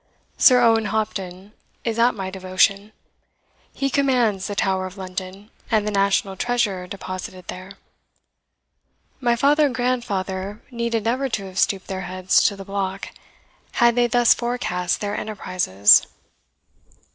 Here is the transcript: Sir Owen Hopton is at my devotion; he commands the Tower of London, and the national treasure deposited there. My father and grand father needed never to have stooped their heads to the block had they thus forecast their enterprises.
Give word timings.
Sir 0.35 0.61
Owen 0.63 0.85
Hopton 0.85 1.53
is 1.83 1.99
at 1.99 2.15
my 2.15 2.31
devotion; 2.31 2.91
he 3.71 3.91
commands 3.91 4.47
the 4.47 4.55
Tower 4.55 4.87
of 4.87 4.97
London, 4.97 5.51
and 5.69 5.85
the 5.85 5.91
national 5.91 6.35
treasure 6.35 6.87
deposited 6.87 7.47
there. 7.49 7.73
My 9.19 9.35
father 9.35 9.67
and 9.67 9.75
grand 9.75 10.03
father 10.03 10.59
needed 10.71 11.03
never 11.03 11.29
to 11.29 11.45
have 11.45 11.59
stooped 11.59 11.85
their 11.85 12.01
heads 12.09 12.41
to 12.45 12.55
the 12.55 12.65
block 12.65 13.09
had 13.73 13.93
they 13.93 14.07
thus 14.07 14.33
forecast 14.33 15.01
their 15.01 15.15
enterprises. 15.15 16.07